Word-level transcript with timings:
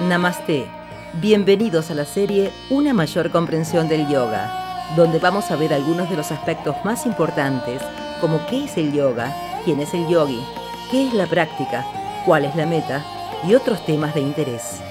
Namaste. 0.00 0.66
Bienvenidos 1.22 1.90
a 1.90 1.94
la 1.94 2.04
serie 2.04 2.52
Una 2.68 2.92
mayor 2.92 3.30
comprensión 3.30 3.88
del 3.88 4.06
yoga, 4.06 4.92
donde 4.94 5.18
vamos 5.18 5.50
a 5.50 5.56
ver 5.56 5.72
algunos 5.72 6.10
de 6.10 6.16
los 6.16 6.30
aspectos 6.32 6.76
más 6.84 7.06
importantes, 7.06 7.80
como 8.20 8.46
qué 8.46 8.64
es 8.64 8.76
el 8.76 8.92
yoga, 8.92 9.34
quién 9.64 9.80
es 9.80 9.94
el 9.94 10.06
yogi, 10.06 10.44
qué 10.90 11.08
es 11.08 11.14
la 11.14 11.26
práctica, 11.26 11.86
cuál 12.26 12.44
es 12.44 12.54
la 12.56 12.66
meta 12.66 13.02
y 13.48 13.54
otros 13.54 13.86
temas 13.86 14.14
de 14.14 14.20
interés. 14.20 14.82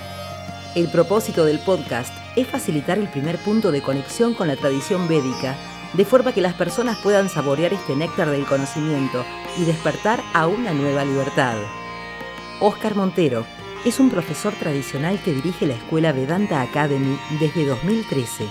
El 0.74 0.88
propósito 0.88 1.46
del 1.46 1.60
podcast 1.60 2.12
es 2.36 2.48
facilitar 2.48 2.98
el 2.98 3.08
primer 3.08 3.38
punto 3.38 3.72
de 3.72 3.84
conexión 3.84 4.34
con 4.34 4.48
la 4.48 4.56
tradición 4.56 5.08
védica, 5.08 5.56
de 5.94 6.04
forma 6.04 6.34
que 6.34 6.42
las 6.42 6.56
personas 6.56 6.98
puedan 6.98 7.30
saborear 7.30 7.74
este 7.74 7.96
néctar 7.96 8.32
del 8.32 8.48
conocimiento 8.48 9.24
y 9.56 9.66
despertar 9.66 10.20
a 10.34 10.48
una 10.48 10.74
nueva 10.74 11.06
libertad. 11.06 11.58
Oscar 12.60 12.96
Montero 12.96 13.46
es 13.86 14.00
un 14.00 14.10
profesor 14.10 14.52
tradicional 14.54 15.22
que 15.24 15.32
dirige 15.32 15.68
la 15.68 15.76
escuela 15.76 16.12
Vedanta 16.12 16.60
Academy 16.62 17.20
desde 17.40 17.68
2013 17.68 18.50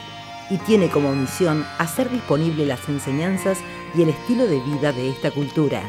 y 0.49 0.59
tiene 0.59 0.89
como 0.89 1.13
misión 1.13 1.65
hacer 1.79 2.09
disponible 2.09 2.65
las 2.65 2.89
enseñanzas 2.89 3.59
y 3.97 4.03
el 4.03 4.11
estilo 4.11 4.47
de 4.47 4.61
vida 4.61 4.93
de 4.93 5.11
esta 5.11 5.33
cultura. 5.33 5.83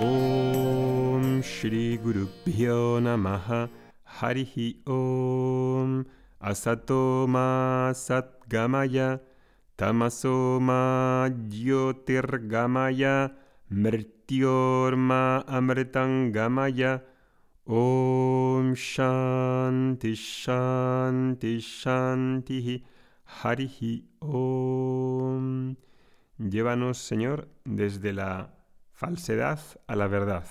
Om 0.00 1.40
Shri 1.40 1.98
Namaha. 3.00 3.68
Harihi 4.04 4.80
Om. 4.86 6.04
Asato 6.38 7.26
Ma 7.28 7.92
Satgamaya. 7.94 9.20
Tamaso 9.76 10.60
Ma 10.60 11.28
Jyotirgamaya 11.48 13.32
Mrityorma 14.24 15.44
Amritangamaya 15.46 17.02
Om 17.66 18.74
Shanti 18.74 20.14
Shanti 20.14 21.60
Shanti 21.60 22.82
Harihi 23.42 24.04
Om 24.20 25.76
Llévanos, 26.38 26.98
Señor, 26.98 27.48
desde 27.64 28.12
la 28.12 28.54
falsedad 28.92 29.60
a 29.86 29.94
la 29.94 30.08
verdad, 30.08 30.46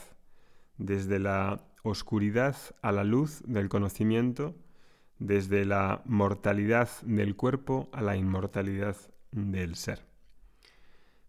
desde 0.78 1.20
la 1.20 1.66
oscuridad 1.83 2.55
a 2.81 2.92
la 2.92 3.03
luz 3.03 3.42
del 3.45 3.70
conocimiento, 3.70 4.55
desde 5.20 5.66
la 5.66 6.02
mortalidad 6.05 6.89
del 7.02 7.36
cuerpo 7.36 7.89
a 7.92 8.02
la 8.02 8.16
inmortalidad 8.16 8.95
del 9.31 9.76
ser. 9.76 10.05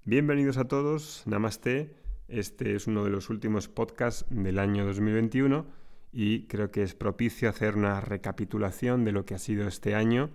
Bienvenidos 0.04 0.58
a 0.58 0.68
todos, 0.68 1.22
Namaste. 1.26 2.03
Este 2.28 2.74
es 2.74 2.86
uno 2.86 3.04
de 3.04 3.10
los 3.10 3.28
últimos 3.28 3.68
podcasts 3.68 4.24
del 4.30 4.58
año 4.58 4.86
2021 4.86 5.66
y 6.10 6.46
creo 6.46 6.70
que 6.70 6.82
es 6.82 6.94
propicio 6.94 7.50
hacer 7.50 7.76
una 7.76 8.00
recapitulación 8.00 9.04
de 9.04 9.12
lo 9.12 9.26
que 9.26 9.34
ha 9.34 9.38
sido 9.38 9.68
este 9.68 9.94
año 9.94 10.30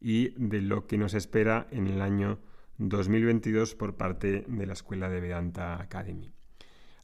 y 0.00 0.30
de 0.36 0.60
lo 0.60 0.86
que 0.86 0.98
nos 0.98 1.14
espera 1.14 1.66
en 1.70 1.88
el 1.88 2.00
año 2.00 2.38
2022 2.78 3.74
por 3.74 3.96
parte 3.96 4.44
de 4.46 4.66
la 4.66 4.72
Escuela 4.72 5.08
de 5.08 5.20
Vedanta 5.20 5.80
Academy. 5.80 6.32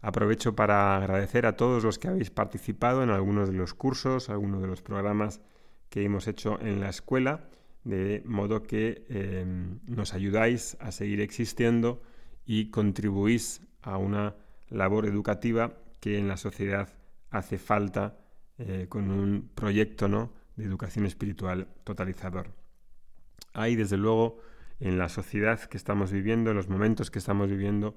Aprovecho 0.01 0.55
para 0.55 0.97
agradecer 0.97 1.45
a 1.45 1.57
todos 1.57 1.83
los 1.83 1.99
que 1.99 2.09
habéis 2.09 2.31
participado 2.31 3.03
en 3.03 3.11
algunos 3.11 3.49
de 3.49 3.57
los 3.57 3.75
cursos, 3.75 4.29
algunos 4.29 4.63
de 4.63 4.69
los 4.69 4.83
programas 4.83 5.41
que 5.91 6.05
hemos 6.05 6.29
hecho 6.29 6.61
en 6.61 6.79
la 6.79 6.91
escuela, 6.91 7.49
de 7.83 8.23
modo 8.25 8.63
que 8.63 9.05
em, 9.09 9.81
nos 9.87 10.15
ayudáis 10.15 10.77
a 10.79 10.93
seguir 10.93 11.21
existiendo 11.21 12.03
y 12.47 12.71
contribuís 12.71 13.63
a 13.83 13.97
una 13.99 14.35
labor 14.69 15.07
educativa 15.07 15.73
que 16.01 16.19
en 16.19 16.29
la 16.29 16.37
sociedad 16.37 16.89
hace 17.31 17.59
falta 17.59 18.19
eh, 18.59 18.87
con 18.89 19.11
un 19.11 19.51
proyecto 19.55 20.09
¿no? 20.09 20.33
de 20.57 20.65
educación 20.65 21.07
espiritual 21.07 21.69
totalizador. 21.85 22.53
Hay, 23.53 23.77
desde 23.77 23.97
luego, 23.97 24.41
en 24.81 24.99
la 24.99 25.09
sociedad 25.09 25.61
que 25.61 25.77
estamos 25.77 26.13
viviendo, 26.13 26.51
en 26.51 26.57
los 26.57 26.69
momentos 26.69 27.11
que 27.11 27.19
estamos 27.19 27.49
viviendo, 27.49 27.97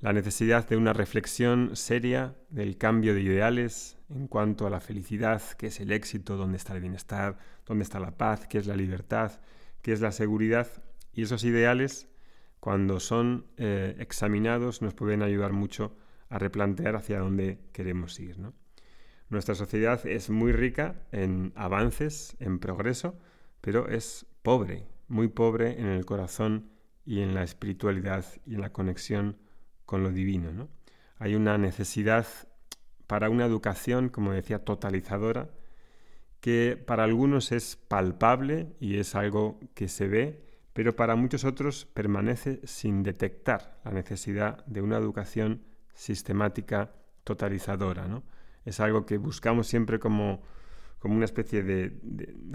la 0.00 0.12
necesidad 0.12 0.68
de 0.68 0.76
una 0.76 0.92
reflexión 0.92 1.74
seria 1.74 2.36
del 2.50 2.78
cambio 2.78 3.14
de 3.14 3.22
ideales 3.22 3.98
en 4.08 4.28
cuanto 4.28 4.66
a 4.66 4.70
la 4.70 4.80
felicidad, 4.80 5.42
qué 5.58 5.66
es 5.66 5.80
el 5.80 5.90
éxito, 5.90 6.36
dónde 6.36 6.56
está 6.56 6.74
el 6.74 6.80
bienestar, 6.80 7.38
dónde 7.66 7.82
está 7.82 7.98
la 7.98 8.16
paz, 8.16 8.46
qué 8.46 8.58
es 8.58 8.66
la 8.66 8.76
libertad, 8.76 9.40
qué 9.82 9.92
es 9.92 10.00
la 10.00 10.12
seguridad. 10.12 10.68
Y 11.12 11.22
esos 11.22 11.42
ideales, 11.42 12.06
cuando 12.60 13.00
son 13.00 13.46
eh, 13.56 13.96
examinados, 13.98 14.82
nos 14.82 14.94
pueden 14.94 15.22
ayudar 15.22 15.52
mucho 15.52 15.96
a 16.28 16.38
replantear 16.38 16.96
hacia 16.96 17.20
dónde 17.20 17.58
queremos 17.72 18.18
ir. 18.20 18.36
Nuestra 19.28 19.54
sociedad 19.54 20.04
es 20.06 20.30
muy 20.30 20.52
rica 20.52 21.02
en 21.12 21.52
avances, 21.56 22.36
en 22.40 22.58
progreso, 22.58 23.18
pero 23.60 23.88
es 23.88 24.26
pobre 24.42 24.86
muy 25.08 25.28
pobre 25.28 25.80
en 25.80 25.86
el 25.86 26.04
corazón 26.04 26.70
y 27.04 27.20
en 27.20 27.34
la 27.34 27.42
espiritualidad 27.42 28.24
y 28.46 28.54
en 28.54 28.60
la 28.60 28.72
conexión 28.72 29.38
con 29.86 30.02
lo 30.02 30.12
divino. 30.12 30.68
Hay 31.16 31.34
una 31.34 31.58
necesidad 31.58 32.26
para 33.06 33.30
una 33.30 33.46
educación, 33.46 34.10
como 34.10 34.32
decía, 34.32 34.64
totalizadora, 34.64 35.50
que 36.40 36.76
para 36.76 37.04
algunos 37.04 37.50
es 37.50 37.76
palpable 37.76 38.76
y 38.78 38.98
es 38.98 39.14
algo 39.14 39.58
que 39.74 39.88
se 39.88 40.06
ve, 40.06 40.44
pero 40.78 40.94
para 40.94 41.16
muchos 41.16 41.42
otros 41.42 41.86
permanece 41.86 42.60
sin 42.62 43.02
detectar 43.02 43.80
la 43.84 43.90
necesidad 43.90 44.64
de 44.66 44.80
una 44.80 44.96
educación 44.96 45.64
sistemática 45.92 46.92
totalizadora. 47.24 48.06
¿no? 48.06 48.22
Es 48.64 48.78
algo 48.78 49.04
que 49.04 49.18
buscamos 49.18 49.66
siempre 49.66 49.98
como 49.98 50.40
como 51.00 51.16
una 51.16 51.24
especie 51.24 51.64
de, 51.64 51.98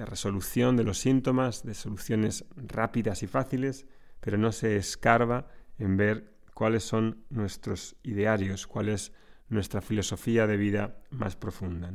resolución 0.06 0.78
de 0.78 0.86
los 0.86 1.00
síntomas, 1.00 1.66
de 1.66 1.74
soluciones 1.74 2.46
rápidas 2.56 3.24
y 3.24 3.28
fáciles, 3.28 3.88
pero 4.22 4.38
no 4.38 4.54
se 4.54 4.78
escarba 4.78 5.50
en 5.78 5.98
ver 5.98 6.38
cuáles 6.54 6.86
son 6.86 7.26
nuestros 7.30 7.98
idearios, 8.04 8.68
cuál 8.68 8.88
es 8.88 9.12
nuestra 9.50 9.82
filosofía 9.82 10.48
de 10.48 10.56
vida 10.56 10.96
más 11.10 11.36
profunda. 11.36 11.92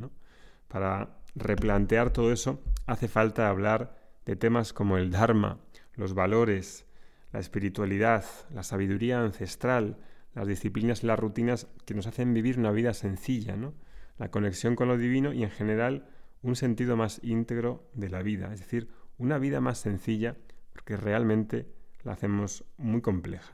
Para 0.67 1.17
replantear 1.33 2.13
todo 2.13 2.31
eso 2.31 2.61
hace 2.85 3.07
falta 3.07 3.49
hablar 3.49 3.97
de 4.27 4.35
temas 4.35 4.73
como 4.73 4.99
el 4.99 5.09
Dharma, 5.09 5.57
los 5.99 6.13
valores, 6.13 6.85
la 7.31 7.39
espiritualidad, 7.39 8.23
la 8.53 8.63
sabiduría 8.63 9.21
ancestral, 9.21 9.97
las 10.33 10.47
disciplinas 10.47 11.03
y 11.03 11.07
las 11.07 11.19
rutinas 11.19 11.67
que 11.85 11.93
nos 11.93 12.07
hacen 12.07 12.33
vivir 12.33 12.57
una 12.57 12.71
vida 12.71 12.93
sencilla, 12.93 13.55
¿no? 13.55 13.73
la 14.17 14.31
conexión 14.31 14.75
con 14.75 14.87
lo 14.87 14.97
divino 14.97 15.33
y 15.33 15.43
en 15.43 15.51
general 15.51 16.07
un 16.41 16.55
sentido 16.55 16.95
más 16.95 17.19
íntegro 17.23 17.89
de 17.93 18.09
la 18.09 18.21
vida, 18.21 18.53
es 18.53 18.59
decir, 18.61 18.89
una 19.17 19.37
vida 19.37 19.59
más 19.59 19.79
sencilla, 19.79 20.37
porque 20.71 20.95
realmente 20.95 21.67
la 22.03 22.13
hacemos 22.13 22.63
muy 22.77 23.01
compleja. 23.01 23.51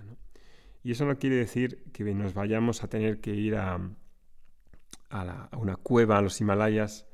Y 0.84 0.92
eso 0.92 1.06
no 1.06 1.18
quiere 1.18 1.38
decir 1.38 1.84
que 1.92 2.04
nos 2.14 2.36
vayamos 2.36 2.84
a 2.84 2.88
tener 2.88 3.20
que 3.20 3.34
ir 3.34 3.56
a, 3.56 3.80
a, 5.10 5.50
una 5.58 5.78
cueva, 5.78 6.20
a 6.20 6.22
los 6.22 6.40
Himalayas, 6.40 7.08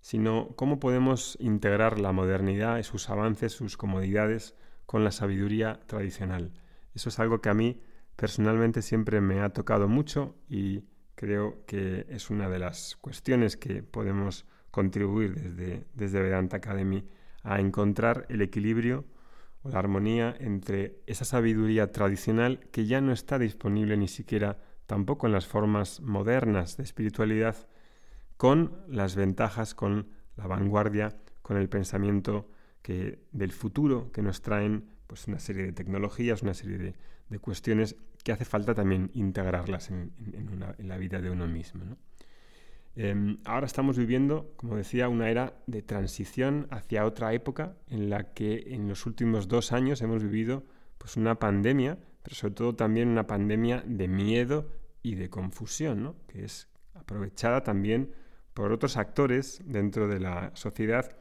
sino 0.00 0.54
cómo 0.54 0.78
podemos 0.78 1.36
integrar 1.40 1.98
la 1.98 2.12
modernidad 2.12 2.78
y 2.78 2.84
sus 2.84 3.10
avances, 3.10 3.52
sus 3.52 3.76
comodidades, 3.76 4.54
con 4.88 5.04
la 5.04 5.10
sabiduría 5.10 5.80
tradicional. 5.84 6.50
Eso 6.94 7.10
es 7.10 7.18
algo 7.18 7.42
que 7.42 7.50
a 7.50 7.54
mí 7.54 7.78
personalmente 8.16 8.80
siempre 8.80 9.20
me 9.20 9.40
ha 9.40 9.50
tocado 9.50 9.86
mucho 9.86 10.34
y 10.48 10.82
creo 11.14 11.62
que 11.66 12.06
es 12.08 12.30
una 12.30 12.48
de 12.48 12.58
las 12.58 12.96
cuestiones 12.96 13.58
que 13.58 13.82
podemos 13.82 14.46
contribuir 14.70 15.34
desde, 15.34 15.84
desde 15.92 16.22
Vedanta 16.22 16.56
Academy 16.56 17.06
a 17.42 17.60
encontrar 17.60 18.24
el 18.30 18.40
equilibrio 18.40 19.04
o 19.60 19.68
la 19.68 19.78
armonía 19.78 20.34
entre 20.40 21.02
esa 21.06 21.26
sabiduría 21.26 21.92
tradicional 21.92 22.60
que 22.72 22.86
ya 22.86 23.02
no 23.02 23.12
está 23.12 23.38
disponible 23.38 23.94
ni 23.98 24.08
siquiera 24.08 24.56
tampoco 24.86 25.26
en 25.26 25.34
las 25.34 25.46
formas 25.46 26.00
modernas 26.00 26.78
de 26.78 26.84
espiritualidad, 26.84 27.56
con 28.38 28.72
las 28.88 29.16
ventajas, 29.16 29.74
con 29.74 30.08
la 30.34 30.46
vanguardia, 30.46 31.14
con 31.42 31.58
el 31.58 31.68
pensamiento 31.68 32.48
del 32.88 33.52
futuro 33.52 34.10
que 34.12 34.22
nos 34.22 34.40
traen 34.40 34.84
pues, 35.06 35.26
una 35.26 35.38
serie 35.38 35.64
de 35.64 35.72
tecnologías, 35.72 36.42
una 36.42 36.54
serie 36.54 36.78
de, 36.78 36.94
cuestiones 37.40 37.96
que 38.24 38.32
hace 38.32 38.46
falta 38.46 38.74
también 38.74 39.10
integrarlas 39.12 39.90
en, 39.90 40.12
la 40.78 40.96
vida 40.96 41.20
de 41.20 41.30
uno 41.30 41.46
mismo. 41.46 41.84
Em, 42.96 43.38
ahora 43.44 43.66
estamos 43.66 43.98
viviendo, 43.98 44.54
como 44.56 44.76
decía, 44.76 45.08
una 45.08 45.30
era 45.30 45.52
de 45.66 45.82
transición 45.82 46.66
hacia 46.70 47.04
otra 47.04 47.32
época 47.34 47.76
en 47.88 48.08
la 48.08 48.32
que 48.32 48.74
en 48.74 48.88
los 48.88 49.04
últimos 49.06 49.46
dos 49.46 49.72
años 49.72 50.00
hemos 50.00 50.22
vivido 50.22 50.64
pues, 50.96 51.16
una 51.16 51.38
pandemia, 51.38 51.98
pero 52.22 52.34
sobre 52.34 52.54
todo 52.54 52.74
también 52.74 53.08
una 53.08 53.26
pandemia 53.26 53.84
de 53.86 54.08
miedo 54.08 54.70
y 55.02 55.14
de 55.14 55.28
confusión, 55.28 56.16
que 56.26 56.44
es 56.44 56.68
aprovechada 56.94 57.62
también 57.62 58.12
por 58.54 58.72
otros 58.72 58.96
actores 58.96 59.62
dentro 59.64 60.08
de 60.08 60.20
la 60.20 60.50
sociedad 60.54 61.16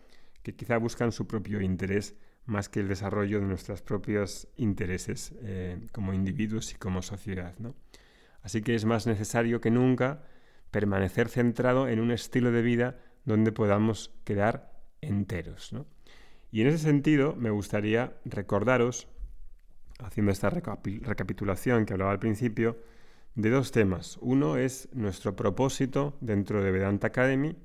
que 0.48 0.56
quizá 0.56 0.78
buscan 0.78 1.12
su 1.12 1.28
propio 1.28 1.60
interés 1.60 2.16
más 2.46 2.70
que 2.70 2.80
el 2.80 2.88
desarrollo 2.88 3.42
de 3.42 3.46
nuestros 3.46 3.82
propios 3.82 4.48
intereses 4.56 5.34
eh, 5.42 5.78
como 5.92 6.14
individuos 6.14 6.72
y 6.72 6.76
como 6.76 7.02
sociedad. 7.02 7.54
Así 8.42 8.62
que 8.62 8.74
es 8.74 8.86
más 8.86 9.08
necesario 9.08 9.60
que 9.60 9.72
nunca 9.72 10.24
permanecer 10.72 11.28
centrado 11.28 11.90
en 11.90 12.00
un 12.00 12.12
estilo 12.12 12.54
de 12.54 12.62
vida 12.62 12.98
donde 13.26 13.52
podamos 13.52 14.16
quedar 14.24 14.72
enteros. 15.02 15.76
Y 16.50 16.62
en 16.62 16.68
ese 16.68 16.78
sentido 16.78 17.36
me 17.36 17.50
gustaría 17.50 18.16
recordaros, 18.24 19.10
haciendo 20.00 20.32
esta 20.32 20.50
recapitulación 20.50 21.86
que 21.86 21.92
hablaba 21.92 22.12
al 22.12 22.20
principio, 22.20 22.78
de 23.36 23.50
dos 23.50 23.74
temas. 23.74 24.18
Uno 24.22 24.56
es 24.56 24.88
nuestro 24.94 25.36
propósito 25.36 26.18
dentro 26.22 26.64
de 26.64 26.72
Vedanta 26.72 27.08
Academy, 27.08 27.58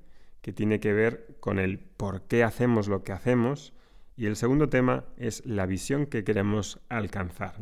que 0.42 0.52
tiene 0.52 0.80
que 0.80 0.92
ver 0.92 1.36
con 1.40 1.58
el 1.58 1.78
por 1.78 2.22
qué 2.22 2.42
hacemos 2.42 2.88
lo 2.88 3.04
que 3.04 3.12
hacemos, 3.12 3.72
y 4.16 4.26
el 4.26 4.36
segundo 4.36 4.68
tema 4.68 5.04
es 5.16 5.44
la 5.46 5.66
visión 5.66 6.06
que 6.06 6.24
queremos 6.24 6.80
alcanzar. 6.88 7.54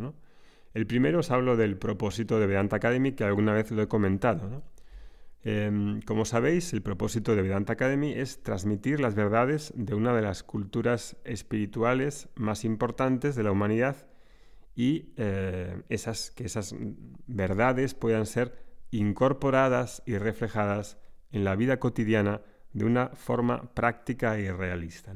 El 0.75 0.87
primero 0.87 1.21
os 1.21 1.31
hablo 1.31 1.57
del 1.57 1.77
propósito 1.77 2.41
de 2.41 2.47
Vedanta 2.47 2.77
Academy, 2.77 3.13
que 3.13 3.25
alguna 3.25 3.53
vez 3.53 3.71
lo 3.71 3.83
he 3.83 3.89
comentado. 3.89 4.63
Em, 5.43 6.03
como 6.03 6.25
sabéis, 6.25 6.73
el 6.73 6.83
propósito 6.83 7.35
de 7.35 7.43
Vedanta 7.43 7.73
Academy 7.75 8.13
es 8.13 8.43
transmitir 8.43 9.01
las 9.01 9.15
verdades 9.15 9.73
de 9.75 9.95
una 9.95 10.15
de 10.15 10.23
las 10.23 10.43
culturas 10.43 11.17
espirituales 11.25 12.29
más 12.35 12.65
importantes 12.65 13.37
de 13.37 13.43
la 13.43 13.53
humanidad 13.53 14.07
y 14.75 15.13
eh, 15.17 15.83
esas, 15.89 16.31
que 16.31 16.45
esas 16.45 16.75
verdades 17.27 17.95
puedan 17.95 18.27
ser 18.27 18.55
incorporadas 18.91 20.03
y 20.05 20.19
reflejadas 20.19 20.99
en 21.33 21.45
la 21.45 21.57
vida 21.57 21.79
cotidiana 21.79 22.43
de 22.73 22.85
una 22.85 23.09
forma 23.09 23.73
práctica 23.75 24.39
y 24.39 24.51
realista. 24.51 25.13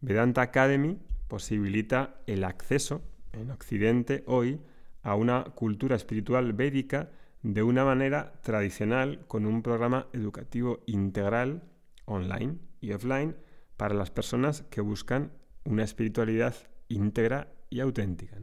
Vedanta 0.00 0.42
Academy 0.42 0.98
posibilita 1.26 2.20
el 2.26 2.44
acceso 2.44 3.02
en 3.32 3.50
Occidente 3.50 4.22
hoy 4.26 4.60
a 5.02 5.14
una 5.14 5.44
cultura 5.44 5.96
espiritual 5.96 6.52
védica 6.52 7.10
de 7.42 7.62
una 7.62 7.84
manera 7.84 8.32
tradicional 8.42 9.24
con 9.26 9.46
un 9.46 9.62
programa 9.62 10.06
educativo 10.12 10.80
integral 10.86 11.62
online 12.04 12.58
y 12.80 12.92
offline 12.92 13.36
para 13.76 13.94
las 13.94 14.10
personas 14.10 14.62
que 14.70 14.80
buscan 14.80 15.32
una 15.64 15.84
espiritualidad 15.84 16.54
íntegra 16.88 17.52
y 17.70 17.80
auténtica. 17.80 18.36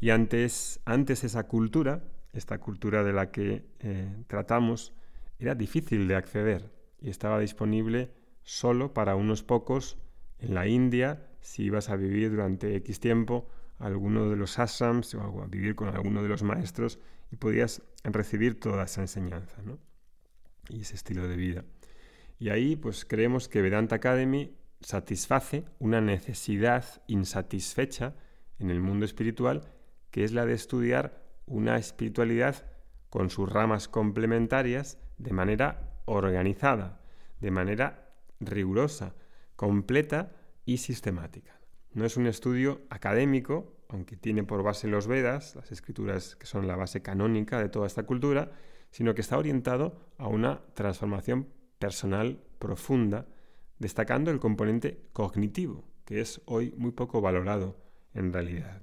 Y 0.00 0.10
antes, 0.10 0.80
antes 0.84 1.24
esa 1.24 1.46
cultura, 1.46 2.04
esta 2.32 2.58
cultura 2.58 3.04
de 3.04 3.12
la 3.12 3.30
que 3.30 3.64
eh, 3.80 4.24
tratamos, 4.26 4.92
era 5.38 5.54
difícil 5.54 6.08
de 6.08 6.16
acceder 6.16 6.75
y 7.00 7.10
estaba 7.10 7.38
disponible 7.38 8.10
solo 8.42 8.94
para 8.94 9.16
unos 9.16 9.42
pocos 9.42 9.98
en 10.38 10.54
la 10.54 10.66
India 10.66 11.28
si 11.40 11.64
ibas 11.64 11.90
a 11.90 11.96
vivir 11.96 12.30
durante 12.30 12.76
X 12.76 13.00
tiempo 13.00 13.48
alguno 13.78 14.30
de 14.30 14.36
los 14.36 14.58
ashrams 14.58 15.14
o 15.14 15.42
a 15.42 15.46
vivir 15.46 15.74
con 15.74 15.88
alguno 15.88 16.22
de 16.22 16.28
los 16.28 16.42
maestros 16.42 16.98
y 17.30 17.36
podías 17.36 17.82
recibir 18.04 18.58
toda 18.58 18.84
esa 18.84 19.02
enseñanza 19.02 19.56
y 20.68 20.80
ese 20.80 20.94
estilo 20.94 21.28
de 21.28 21.36
vida. 21.36 21.64
Y 22.38 22.50
ahí 22.50 22.76
pues 22.76 23.04
creemos 23.04 23.48
que 23.48 23.62
Vedanta 23.62 23.96
Academy 23.96 24.56
satisface 24.80 25.64
una 25.78 26.00
necesidad 26.00 26.84
insatisfecha 27.06 28.14
en 28.58 28.70
el 28.70 28.80
mundo 28.80 29.04
espiritual 29.04 29.72
que 30.10 30.24
es 30.24 30.32
la 30.32 30.46
de 30.46 30.54
estudiar 30.54 31.22
una 31.46 31.76
espiritualidad 31.76 32.64
con 33.10 33.30
sus 33.30 33.50
ramas 33.50 33.88
complementarias 33.88 34.98
de 35.18 35.32
manera 35.32 35.95
organizada, 36.06 37.00
de 37.40 37.50
manera 37.50 38.10
rigurosa, 38.40 39.14
completa 39.54 40.32
y 40.64 40.78
sistemática. 40.78 41.60
No 41.92 42.04
es 42.04 42.16
un 42.16 42.26
estudio 42.26 42.82
académico, 42.90 43.76
aunque 43.88 44.16
tiene 44.16 44.44
por 44.44 44.62
base 44.62 44.88
los 44.88 45.06
Vedas, 45.06 45.54
las 45.54 45.70
escrituras 45.72 46.36
que 46.36 46.46
son 46.46 46.66
la 46.66 46.76
base 46.76 47.02
canónica 47.02 47.60
de 47.60 47.68
toda 47.68 47.86
esta 47.86 48.04
cultura, 48.04 48.52
sino 48.90 49.14
que 49.14 49.20
está 49.20 49.38
orientado 49.38 50.10
a 50.18 50.28
una 50.28 50.62
transformación 50.74 51.48
personal 51.78 52.42
profunda, 52.58 53.26
destacando 53.78 54.30
el 54.30 54.40
componente 54.40 55.08
cognitivo, 55.12 55.84
que 56.04 56.20
es 56.20 56.40
hoy 56.46 56.74
muy 56.76 56.92
poco 56.92 57.20
valorado 57.20 57.76
en 58.14 58.32
realidad. 58.32 58.80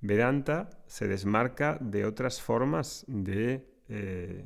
Vedanta 0.00 0.70
se 0.86 1.08
desmarca 1.08 1.78
de 1.80 2.04
otras 2.04 2.40
formas 2.40 3.04
de 3.08 3.68
eh, 3.88 4.44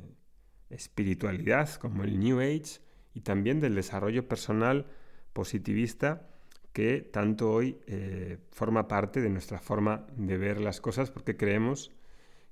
espiritualidad, 0.73 1.69
como 1.75 2.03
el 2.03 2.19
New 2.19 2.39
Age, 2.39 2.81
y 3.13 3.21
también 3.21 3.59
del 3.59 3.75
desarrollo 3.75 4.27
personal 4.27 4.87
positivista 5.33 6.27
que 6.73 7.01
tanto 7.01 7.51
hoy 7.51 7.77
eh, 7.85 8.39
forma 8.51 8.87
parte 8.87 9.21
de 9.21 9.29
nuestra 9.29 9.59
forma 9.59 10.07
de 10.17 10.37
ver 10.37 10.59
las 10.59 10.81
cosas 10.81 11.11
porque 11.11 11.37
creemos 11.37 11.91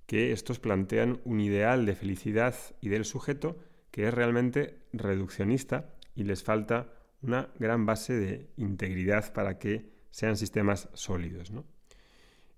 que 0.06 0.31
estos 0.31 0.59
plantean 0.59 1.19
un 1.25 1.39
ideal 1.39 1.85
de 1.85 1.95
felicidad 1.95 2.56
y 2.81 2.89
del 2.89 3.06
sujeto 3.06 3.57
que 3.89 4.07
es 4.07 4.13
realmente 4.13 4.77
reduccionista 4.94 5.89
y 6.15 6.23
les 6.23 6.44
falta 6.44 6.94
una 7.21 7.50
gran 7.59 7.85
base 7.85 8.13
de 8.13 8.50
integridad 8.57 9.33
para 9.33 9.57
que 9.57 9.89
sean 10.12 10.38
sistemas 10.38 10.89
sólidos. 10.94 11.51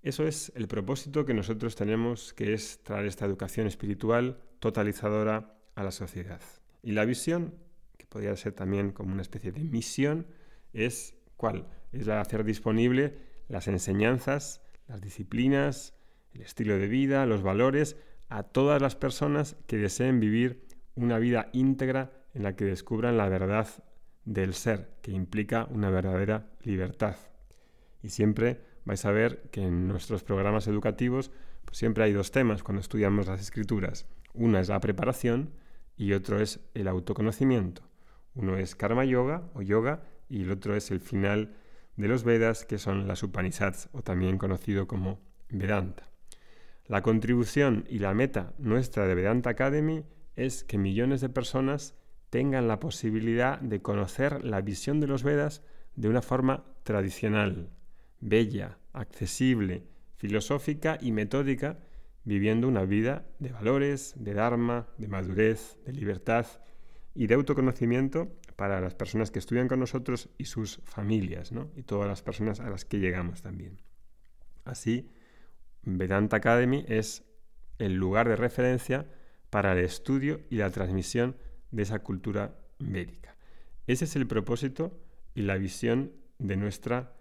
Eso 0.04 0.26
es 0.26 0.52
el 0.54 0.68
propósito 0.68 1.24
que 1.24 1.34
nosotros 1.34 1.74
tenemos, 1.74 2.34
que 2.34 2.52
es 2.52 2.78
traer 2.82 3.06
esta 3.06 3.24
educación 3.24 3.66
espiritual 3.66 4.38
totalizadora 4.60 5.56
a 5.74 5.82
la 5.82 5.90
sociedad. 5.90 6.40
Y 6.82 6.92
la 6.92 7.06
visión, 7.06 7.54
que 7.96 8.04
podría 8.06 8.36
ser 8.36 8.52
también 8.52 8.92
como 8.92 9.12
una 9.12 9.22
especie 9.22 9.50
de 9.50 9.64
misión, 9.64 10.26
es 10.74 11.14
¿Cuál? 11.36 11.66
Es 11.92 12.06
la 12.06 12.16
de 12.16 12.20
hacer 12.20 12.44
disponible 12.44 13.14
las 13.48 13.66
enseñanzas, 13.68 14.62
las 14.88 15.00
disciplinas, 15.00 15.94
el 16.34 16.42
estilo 16.42 16.78
de 16.78 16.88
vida, 16.88 17.26
los 17.26 17.42
valores 17.42 17.96
a 18.28 18.42
todas 18.42 18.80
las 18.80 18.96
personas 18.96 19.56
que 19.66 19.78
deseen 19.78 20.20
vivir 20.20 20.66
una 20.94 21.18
vida 21.18 21.48
íntegra 21.52 22.12
en 22.34 22.42
la 22.42 22.56
que 22.56 22.64
descubran 22.64 23.16
la 23.16 23.28
verdad 23.28 23.68
del 24.24 24.54
ser, 24.54 24.90
que 25.02 25.12
implica 25.12 25.66
una 25.70 25.90
verdadera 25.90 26.46
libertad. 26.62 27.16
Y 28.02 28.10
siempre 28.10 28.60
vais 28.84 29.04
a 29.04 29.10
ver 29.10 29.42
que 29.50 29.62
en 29.62 29.88
nuestros 29.88 30.22
programas 30.22 30.66
educativos 30.66 31.30
pues 31.64 31.78
siempre 31.78 32.04
hay 32.04 32.12
dos 32.12 32.30
temas 32.30 32.62
cuando 32.62 32.80
estudiamos 32.80 33.26
las 33.26 33.40
escrituras. 33.40 34.06
Una 34.32 34.60
es 34.60 34.68
la 34.68 34.80
preparación 34.80 35.52
y 35.96 36.12
otro 36.12 36.40
es 36.40 36.60
el 36.74 36.88
autoconocimiento. 36.88 37.82
Uno 38.34 38.56
es 38.56 38.74
karma 38.74 39.04
yoga 39.04 39.48
o 39.54 39.62
yoga 39.62 40.02
y 40.28 40.42
el 40.42 40.50
otro 40.50 40.74
es 40.74 40.90
el 40.90 41.00
final 41.00 41.54
de 41.96 42.08
los 42.08 42.24
Vedas, 42.24 42.64
que 42.64 42.78
son 42.78 43.06
las 43.06 43.22
Upanishads, 43.22 43.88
o 43.92 44.02
también 44.02 44.38
conocido 44.38 44.88
como 44.88 45.20
Vedanta. 45.48 46.08
La 46.86 47.02
contribución 47.02 47.84
y 47.88 48.00
la 48.00 48.12
meta 48.14 48.52
nuestra 48.58 49.06
de 49.06 49.14
Vedanta 49.14 49.50
Academy 49.50 50.04
es 50.36 50.64
que 50.64 50.76
millones 50.76 51.20
de 51.20 51.28
personas 51.28 51.94
tengan 52.30 52.66
la 52.66 52.80
posibilidad 52.80 53.60
de 53.60 53.80
conocer 53.80 54.44
la 54.44 54.60
visión 54.60 55.00
de 55.00 55.06
los 55.06 55.22
Vedas 55.22 55.62
de 55.94 56.08
una 56.08 56.20
forma 56.20 56.64
tradicional, 56.82 57.70
bella, 58.20 58.78
accesible, 58.92 59.84
filosófica 60.16 60.98
y 61.00 61.12
metódica, 61.12 61.78
viviendo 62.24 62.68
una 62.68 62.84
vida 62.84 63.26
de 63.38 63.50
valores, 63.50 64.14
de 64.16 64.34
dharma, 64.34 64.88
de 64.98 65.08
madurez, 65.08 65.78
de 65.84 65.92
libertad 65.92 66.46
y 67.14 67.26
de 67.26 67.34
autoconocimiento 67.34 68.32
para 68.56 68.80
las 68.80 68.94
personas 68.94 69.30
que 69.30 69.38
estudian 69.38 69.68
con 69.68 69.80
nosotros 69.80 70.30
y 70.38 70.46
sus 70.46 70.80
familias, 70.84 71.52
¿no? 71.52 71.70
y 71.76 71.82
todas 71.82 72.08
las 72.08 72.22
personas 72.22 72.60
a 72.60 72.70
las 72.70 72.84
que 72.84 72.98
llegamos 72.98 73.42
también. 73.42 73.80
Así, 74.64 75.10
Vedanta 75.82 76.36
Academy 76.36 76.84
es 76.88 77.24
el 77.78 77.94
lugar 77.94 78.28
de 78.28 78.36
referencia 78.36 79.06
para 79.50 79.72
el 79.72 79.78
estudio 79.78 80.40
y 80.50 80.56
la 80.56 80.70
transmisión 80.70 81.36
de 81.70 81.82
esa 81.82 81.98
cultura 81.98 82.56
médica. 82.78 83.36
Ese 83.86 84.06
es 84.06 84.16
el 84.16 84.26
propósito 84.26 84.98
y 85.34 85.42
la 85.42 85.56
visión 85.56 86.12
de 86.38 86.56
nuestra 86.56 87.12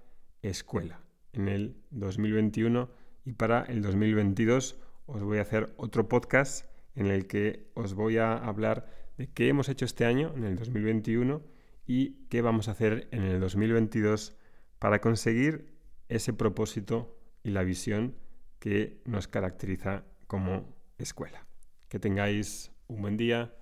escuela. 0.43 1.01
En 1.31 1.47
el 1.47 1.75
2021 1.89 2.89
y 3.25 3.33
para 3.33 3.63
el 3.63 3.81
2022 3.81 4.77
os 5.05 5.23
voy 5.23 5.39
a 5.39 5.41
hacer 5.41 5.73
otro 5.77 6.07
podcast 6.07 6.67
en 6.95 7.07
el 7.07 7.27
que 7.27 7.71
os 7.73 7.95
voy 7.95 8.17
a 8.17 8.37
hablar 8.37 8.87
de 9.17 9.27
qué 9.27 9.47
hemos 9.47 9.69
hecho 9.69 9.85
este 9.85 10.05
año, 10.05 10.33
en 10.35 10.43
el 10.43 10.55
2021, 10.55 11.41
y 11.85 12.25
qué 12.29 12.41
vamos 12.41 12.67
a 12.67 12.71
hacer 12.71 13.07
en 13.11 13.23
el 13.23 13.39
2022 13.39 14.35
para 14.79 15.01
conseguir 15.01 15.73
ese 16.09 16.33
propósito 16.33 17.17
y 17.43 17.51
la 17.51 17.63
visión 17.63 18.15
que 18.59 19.01
nos 19.05 19.27
caracteriza 19.27 20.05
como 20.27 20.75
escuela. 20.97 21.45
Que 21.89 21.99
tengáis 21.99 22.71
un 22.87 23.01
buen 23.01 23.17
día. 23.17 23.53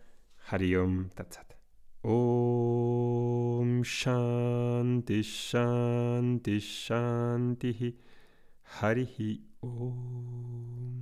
Hariom 0.48 1.10
Tatsat. 1.10 1.61
Om 2.04 3.84
Shanti 3.84 5.24
Shanti 5.24 6.60
Shanti 6.60 7.94
Harihi 8.80 9.40
Om. 9.62 11.01